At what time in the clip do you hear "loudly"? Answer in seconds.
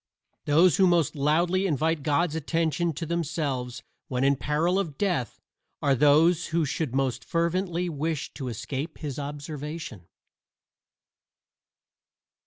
1.15-1.67